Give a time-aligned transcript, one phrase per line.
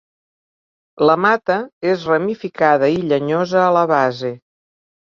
[1.09, 1.59] La mata
[1.91, 4.35] és ramificada i llenyosa a la base.